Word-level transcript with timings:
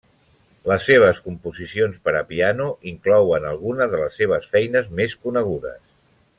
Les 0.69 0.87
seves 0.91 1.19
composicions 1.25 1.99
per 2.07 2.15
a 2.21 2.23
piano 2.31 2.71
inclouen 2.93 3.47
algunes 3.53 3.95
de 3.95 4.03
les 4.05 4.21
seves 4.23 4.49
feines 4.57 4.93
més 5.01 5.19
conegudes. 5.27 5.81